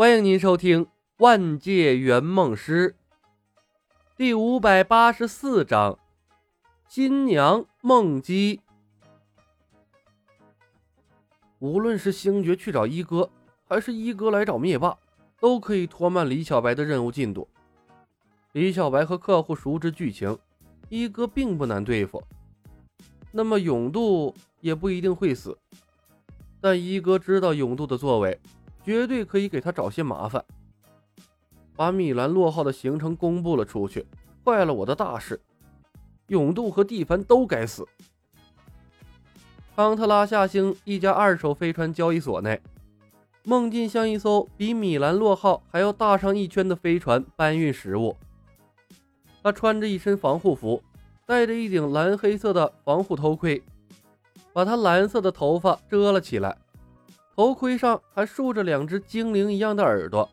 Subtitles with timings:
[0.00, 0.86] 欢迎您收听
[1.18, 2.92] 《万界圆梦师》
[4.16, 5.92] 第五百八十四章
[6.88, 8.56] 《新娘梦姬》。
[11.58, 13.28] 无论是星爵去找一哥，
[13.68, 14.96] 还是一哥来找灭霸，
[15.38, 17.46] 都可以拖慢李小白的任务进度。
[18.52, 20.38] 李小白和客户熟知剧情，
[20.88, 22.24] 一哥并不难对付。
[23.30, 25.58] 那么永渡也不一定会死，
[26.58, 28.40] 但一哥知道永渡的作为。
[28.84, 30.44] 绝对可以给他找些麻烦，
[31.76, 34.06] 把米兰落号的行程公布了出去，
[34.44, 35.40] 坏了我的大事。
[36.28, 37.86] 永渡和蒂凡都该死。
[39.76, 42.60] 康特拉夏星一家二手飞船交易所内，
[43.44, 48.14] 梦境像一艘比米兰落号还要大上一圈的飞船搬运食物。
[49.42, 50.82] 他穿着一身防护服，
[51.24, 53.62] 戴着一顶蓝黑色的防护头盔，
[54.52, 56.58] 把他蓝色的头发遮了起来。
[57.36, 60.28] 头盔上还竖着两只精灵一样的耳朵，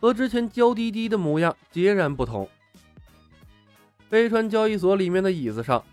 [0.00, 2.48] 和之前娇滴滴的模样截然不同。
[4.08, 5.84] 飞船交易所里面的椅子上，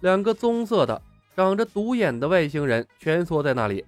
[0.00, 1.00] 两个棕色的、
[1.36, 3.84] 长着独眼的外星人蜷缩在那里，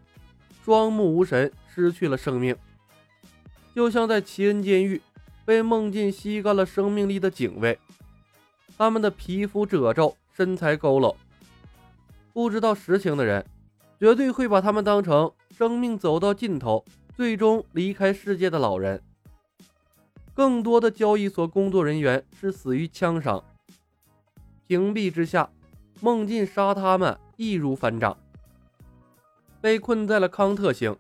[0.64, 2.54] 双目无神，失去了生命，
[3.74, 5.00] 就像在奇恩监狱
[5.44, 7.78] 被梦境吸干了生命力的警卫。
[8.78, 11.16] 他们的皮肤褶皱，身材佝偻，
[12.32, 13.44] 不知道实情的人
[13.98, 15.32] 绝对会把他们当成。
[15.52, 16.82] 生命走到尽头，
[17.14, 19.00] 最终离开世界的老人。
[20.34, 23.44] 更多的交易所工作人员是死于枪伤。
[24.66, 25.50] 屏蔽之下，
[26.00, 28.16] 梦境杀他们易如反掌。
[29.60, 30.96] 被困在了康特星，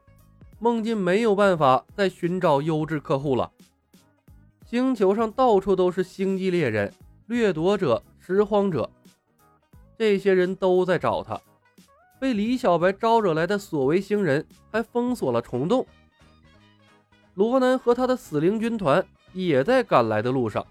[0.58, 3.50] 梦境没有办法再寻找优质客户了。
[4.66, 6.92] 星球上到处都是星际猎人、
[7.26, 8.90] 掠夺者、拾荒者，
[9.98, 11.40] 这些人都在找他。
[12.22, 15.84] 被李小白招惹来的所谓星人还封锁了虫洞，
[17.34, 20.64] 罗南和他的死灵军团也在赶来的路上。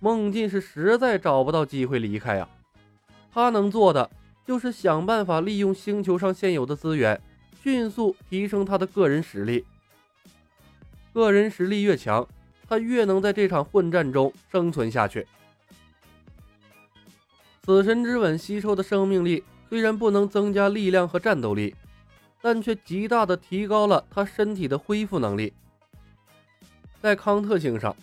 [0.00, 2.48] 梦境是实在找不到机会离开呀，
[3.30, 4.10] 他能做的
[4.46, 7.20] 就是想办法利用星球上现有的资源，
[7.62, 9.66] 迅速提升他的个人实力。
[11.12, 12.26] 个人实力越强，
[12.66, 15.26] 他越能在这场混战中生存下去。
[17.64, 19.44] 死神之吻吸收的生命力。
[19.74, 21.74] 虽然不能增加力量和战斗力，
[22.40, 25.52] 但却极大的提高了他身体的恢复能力。
[27.02, 27.96] 在康特星上，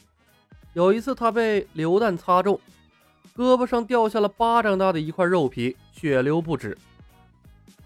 [0.73, 2.59] 有一次他被榴弹擦中，
[3.33, 6.77] 胳膊上掉下了巴掌大的一块肉皮，血流不止。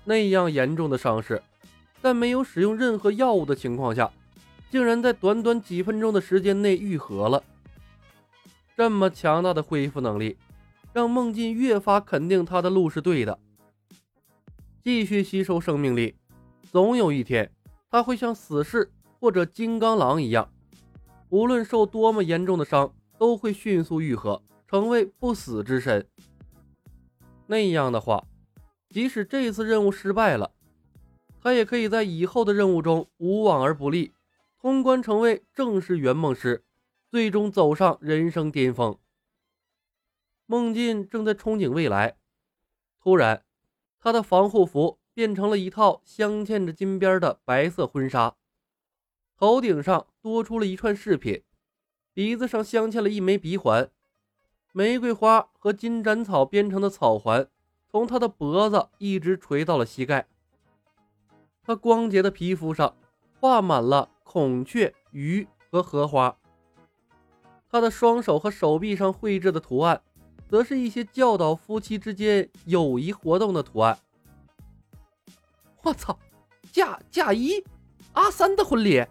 [0.03, 1.39] 那样严重的伤势，
[2.01, 4.11] 在没有使用任何药物的情况下，
[4.71, 7.43] 竟然在短短几分钟的时间内愈合了。
[8.75, 10.35] 这么强大的恢复能力，
[10.91, 13.37] 让梦境越发肯定他的路是对的。
[14.85, 16.15] 继续吸收生命力，
[16.71, 17.51] 总有一天
[17.89, 20.53] 他会像死士或者金刚狼一样，
[21.29, 26.07] 无论受多么严重的伤，都会迅速愈合，成为不死之身。
[27.47, 28.27] 那样的话，
[28.87, 30.51] 即使这次任务失败了，
[31.41, 34.13] 他也可以在以后的任务中无往而不利，
[34.61, 36.63] 通关成为正式圆梦师，
[37.09, 38.95] 最终走上人生巅峰。
[40.45, 42.17] 梦境正在憧憬未来，
[43.01, 43.44] 突然。
[44.05, 48.35] 他的防护服变成了一套镶嵌着金边的白色婚纱，
[49.35, 51.41] 头顶上多出了一串饰品，
[52.13, 53.89] 鼻子上镶嵌了一枚鼻环，
[54.73, 57.49] 玫瑰花和金盏草编成的草环
[57.89, 60.27] 从他的脖子一直垂到了膝盖。
[61.63, 62.95] 他光洁的皮肤上
[63.39, 66.37] 画满了孔雀、鱼和荷花，
[67.71, 70.03] 他的双手和手臂上绘制的图案。
[70.47, 73.97] 则是一些教导夫妻之间友谊活动的图案。
[75.81, 76.17] 我操，
[76.71, 77.63] 嫁嫁衣，
[78.13, 79.05] 阿三的婚礼。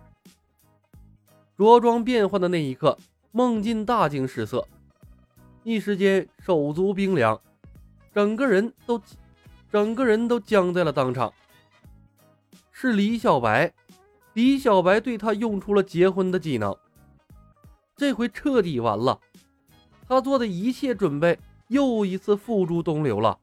[1.56, 2.98] 着装变换的那一刻，
[3.30, 4.66] 梦境大惊失色，
[5.62, 7.40] 一时间手足冰凉，
[8.12, 9.00] 整个人都，
[9.70, 11.32] 整个人都僵在了当场。
[12.72, 13.72] 是李小白，
[14.32, 16.76] 李小白对他用出了结婚的技能，
[17.96, 19.20] 这回彻底完了。
[20.08, 23.38] 他做的一切准备又一次付诸东流了。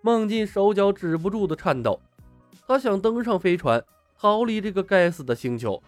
[0.00, 2.00] 梦境手脚止不住的颤抖，
[2.66, 3.82] 他想登上飞船
[4.18, 5.82] 逃离这个该死的星球，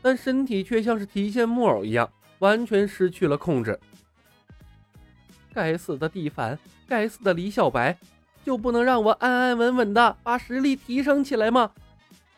[0.00, 2.08] 但身体却像是提线木偶一样，
[2.38, 3.78] 完全失去了控制。
[5.52, 7.98] 该死的蒂凡，该死的李小白，
[8.44, 11.72] 就不能让我安安稳稳的把实力提升起来吗？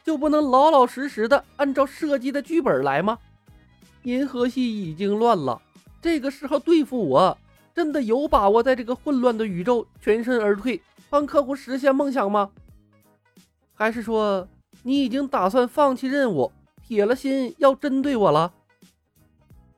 [0.05, 3.19] 就不能老老实实的按照设计的剧本来吗？
[4.05, 5.61] 银河系已经乱了。
[6.01, 7.37] 这个时候对付我，
[7.75, 10.81] 真的有把握在这个混乱的宇宙全身而退，
[11.11, 12.51] 帮客户实现梦想吗？
[13.75, 14.47] 还是说
[14.83, 16.53] 你已经打算放弃任务，
[16.83, 18.53] 铁了心要针对我了？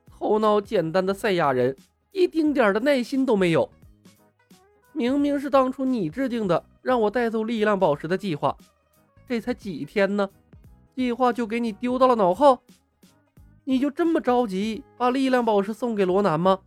[0.09, 1.75] 头脑简单的赛亚人，
[2.11, 3.69] 一丁点的耐心都没有。
[4.93, 8.55] 明明是当初你制定的，让我带走力量宝石的计划，
[9.27, 10.29] 这才几天呢，
[10.95, 12.61] 计划就给你丢到了脑后？
[13.71, 16.59] 你就这么着急把力量宝石送给罗南吗？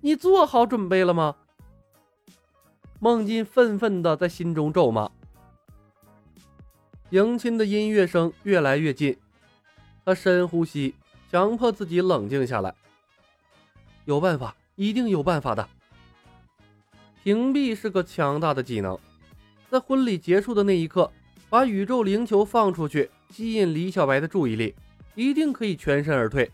[0.00, 1.36] 你做好准备了吗？
[3.00, 5.10] 孟金愤愤的在心中咒骂。
[7.10, 9.14] 迎亲的音乐声越来越近，
[10.06, 10.94] 他深呼吸，
[11.30, 12.74] 强迫自己冷静下来。
[14.06, 15.68] 有办法，一定有办法的。
[17.22, 18.98] 屏蔽是个强大的技能，
[19.68, 21.12] 在婚礼结束的那一刻，
[21.50, 24.74] 把宇宙灵球放出去，吸引李小白的注意力，
[25.18, 26.48] 一定可以全身而退。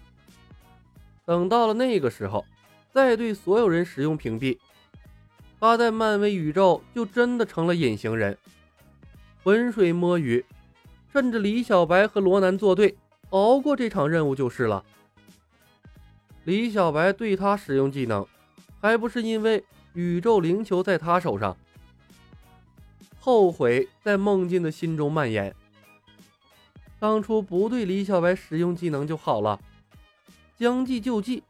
[1.26, 2.42] 等到了那个时候，
[2.90, 4.56] 再对所有人使用屏蔽，
[5.60, 8.38] 他在漫威宇宙就真的成了隐形人。
[9.42, 10.42] 浑水摸鱼，
[11.12, 12.96] 趁着李小白和罗南作对，
[13.28, 14.82] 熬过这场任务就是了。
[16.44, 18.26] 李小白对他使用技能，
[18.80, 19.62] 还不是因为
[19.92, 21.54] 宇宙灵球在他手上？
[23.20, 25.54] 后悔在梦境的心中蔓延。
[26.98, 29.60] 当初不对李小白使用技能就好了，
[30.56, 31.42] 将计就计，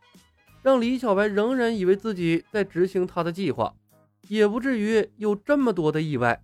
[0.62, 3.74] 让李小白仍然以为自己在执行他的计划，
[4.28, 6.42] 也不至于有这么多的意外。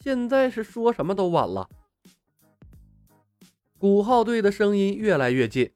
[0.00, 1.68] 现在是说什么都晚了。
[3.78, 5.70] 鼓号队的声音越来越近，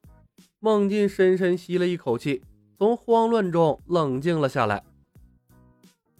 [0.60, 2.42] 孟进深深吸了一口气，
[2.78, 4.84] 从慌乱中冷静了下来。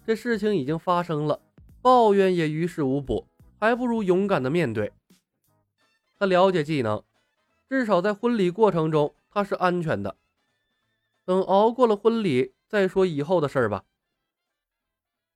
[0.05, 1.39] 这事情已经发生了，
[1.81, 3.25] 抱怨也于事无补，
[3.59, 4.91] 还不如勇敢的面对。
[6.25, 7.03] 了解技能，
[7.69, 10.17] 至少在婚礼过程中他是安全的。
[11.23, 13.83] 等熬过了婚礼，再说以后的事儿吧。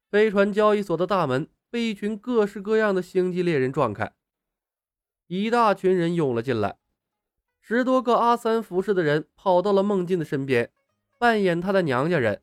[0.10, 1.48] 飞船交易所的大门。
[1.72, 4.12] 被一群各式各样的星际猎人撞开，
[5.28, 6.78] 一大群人涌了进来。
[7.62, 10.72] 十多个阿三服饰的人跑到了孟进的身边，
[11.20, 12.42] 扮演他的娘家人，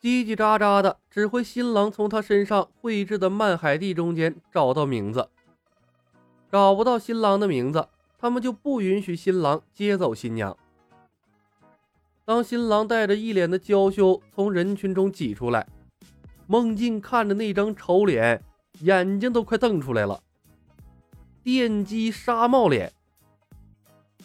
[0.00, 5.28] 叽叽喳喳的指挥新郎从他身上绘制的曼海蒂中间找到名字。
[6.52, 7.88] 找不到新郎的名字，
[8.18, 10.54] 他们就不允许新郎接走新娘。
[12.26, 15.66] 当新郎带着一脸的娇羞从人群中挤出来。
[16.46, 18.44] 孟静看着那张丑脸，
[18.80, 20.22] 眼睛都快瞪出来了。
[21.42, 22.92] 电击沙帽脸，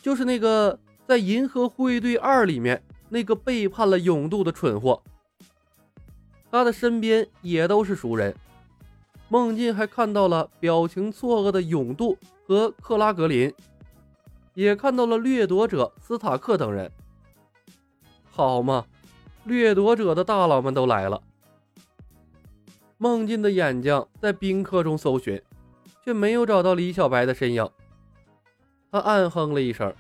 [0.02, 5.02] 就是那个在《银河护卫队二》里面那个背叛了勇度的蠢货。
[6.52, 8.36] 他的身边也都是熟人。
[9.30, 13.54] 梦境还看到了表情错愕的勇度和克拉格林，
[14.54, 16.92] 也看到了掠夺者斯塔克等人。
[18.30, 18.86] 好嘛，
[19.44, 21.22] 掠夺者的大佬们都来了。
[22.98, 25.42] 梦境的眼睛在宾客中搜寻，
[26.04, 27.70] 却没有找到李小白的身影。
[28.90, 29.94] 他暗哼了一声：“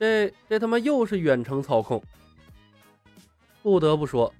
[0.00, 2.02] 这这他妈又是远程操控。”
[3.62, 4.32] 不得不说，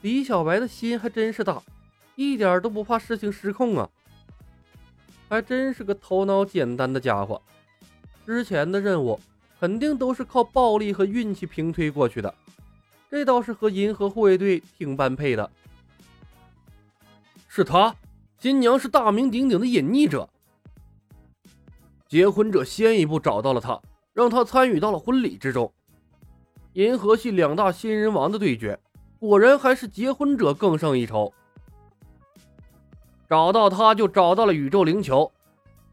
[0.00, 1.60] 李小白的心还真是大，
[2.20, 3.88] 一点都不怕事情失控啊！
[5.26, 7.40] 还真是个头脑简单的家伙。
[8.26, 9.18] 之前的任务
[9.58, 12.34] 肯定都是靠暴力和运气平推过去的，
[13.10, 15.50] 这倒是和银河护卫队挺般配的。
[17.48, 17.96] 是他，
[18.38, 20.28] 新娘是大名鼎鼎的隐匿者。
[22.06, 23.80] 结婚者先一步找到了他，
[24.12, 25.72] 让他参与到了婚礼之中。
[26.74, 28.78] 银河系两大新人王的对决，
[29.18, 31.32] 果然还是结婚者更胜一筹。
[33.30, 35.30] 找到他就找到了宇宙灵球，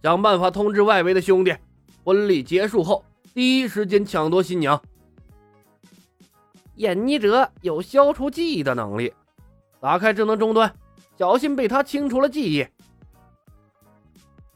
[0.01, 1.56] 想办法通知外围的兄弟，
[2.03, 4.82] 婚礼结束后第一时间抢夺新娘。
[6.77, 9.13] 隐匿者有消除记忆的能力，
[9.79, 10.74] 打开智能终端。
[11.15, 12.65] 小心被他清除了记忆。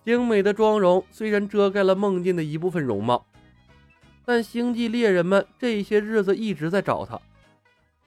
[0.03, 3.23] 精美的妆容虽然遮盖了梦境的一部分容貌，
[4.25, 7.21] 但星际猎人们这些日子一直在找他，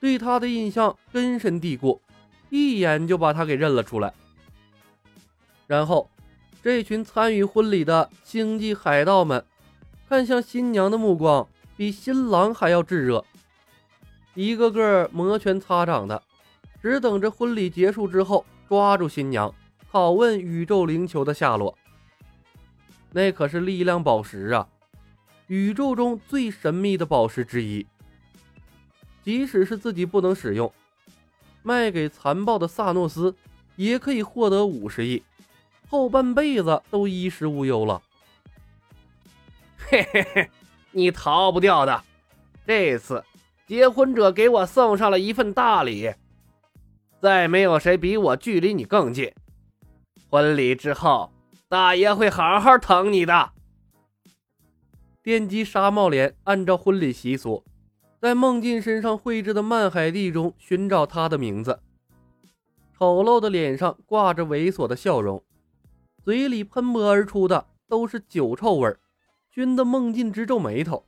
[0.00, 2.00] 对他的印象根深蒂固，
[2.50, 4.12] 一眼就把他给认了出来。
[5.66, 6.10] 然后，
[6.62, 9.44] 这群参与婚礼的星际海盗们
[10.08, 13.24] 看向新娘的目光比新郎还要炙热，
[14.34, 16.22] 一个个摩拳擦掌的。
[16.82, 19.54] 只等着婚礼结束之后，抓住新娘，
[19.90, 21.76] 拷问宇宙灵球的下落。
[23.12, 24.68] 那可是力量宝石啊，
[25.46, 27.86] 宇宙中最神秘的宝石之一。
[29.22, 30.70] 即使是自己不能使用，
[31.62, 33.34] 卖给残暴的萨诺斯，
[33.76, 35.22] 也可以获得五十亿，
[35.88, 38.02] 后半辈子都衣食无忧了。
[39.78, 40.50] 嘿嘿嘿，
[40.90, 42.02] 你逃不掉的。
[42.66, 43.22] 这次
[43.66, 46.12] 结婚者给我送上了一份大礼。
[47.20, 49.32] 再没有谁比我距离你更近。
[50.28, 51.32] 婚礼之后，
[51.68, 53.50] 大爷会好好疼你的。
[55.22, 57.64] 电击沙帽脸按照婚礼习俗，
[58.20, 61.80] 在孟进身上绘制的漫海地中寻找他的名字。
[62.98, 65.42] 丑陋的脸上挂着猥琐的笑容，
[66.24, 68.98] 嘴里喷薄而出的都是酒臭味儿，
[69.50, 71.06] 熏得孟进直皱眉头。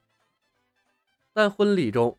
[1.33, 2.19] 但婚礼中，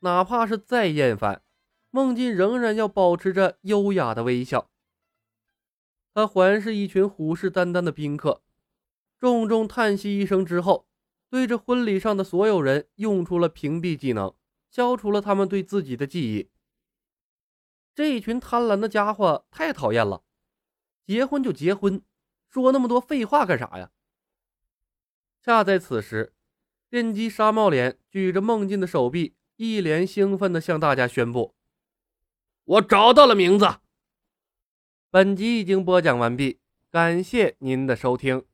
[0.00, 1.40] 哪怕是再厌烦，
[1.88, 4.68] 孟进仍然要保持着优雅的微笑。
[6.12, 8.42] 他环视一群虎视眈眈的宾客，
[9.18, 10.86] 重重叹息一声之后，
[11.30, 14.34] 对着婚礼上的所有人用出了屏蔽技能，
[14.70, 16.50] 消除了他们对自己的记忆。
[17.94, 20.22] 这一群贪婪的家伙太讨厌了！
[21.06, 22.02] 结婚就结婚，
[22.62, 23.90] 说那么多废话干啥呀？
[25.42, 26.32] 恰在此时，
[26.88, 31.54] 电击沙帽脸举着梦境的手臂，一脸兴奋地向大家宣布
[32.64, 33.78] ：“我找到了名字。”
[35.10, 38.44] 本集已经播讲完毕，感谢您的收听。